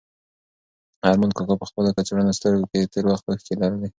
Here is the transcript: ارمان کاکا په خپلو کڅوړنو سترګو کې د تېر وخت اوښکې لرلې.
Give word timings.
ارمان 1.09 1.31
کاکا 1.37 1.55
په 1.59 1.65
خپلو 1.69 1.95
کڅوړنو 1.97 2.37
سترګو 2.39 2.65
کې 2.71 2.77
د 2.81 2.85
تېر 2.93 3.05
وخت 3.11 3.25
اوښکې 3.27 3.53
لرلې. 3.61 3.89